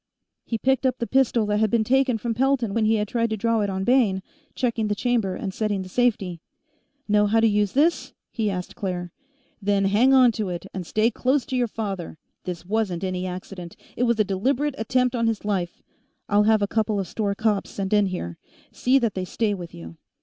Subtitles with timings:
[0.47, 3.29] He picked up the pistol that had been taken from Pelton when he had tried
[3.29, 4.23] to draw it on Bayne,
[4.55, 6.41] checking the chamber and setting the safety.
[7.07, 9.11] "Know how to use this?" he asked Claire.
[9.61, 12.17] "Then hang onto it, and stay close to your father.
[12.45, 15.83] This wasn't any accident, it was a deliberate attempt on his life.
[16.27, 18.39] I'll have a couple of store cops sent in here;
[18.71, 19.97] see that they stay with you."